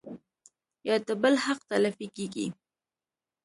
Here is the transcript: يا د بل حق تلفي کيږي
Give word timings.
يا 0.87 0.95
د 1.07 1.09
بل 1.21 1.35
حق 1.45 1.59
تلفي 1.69 2.07
کيږي 2.15 2.47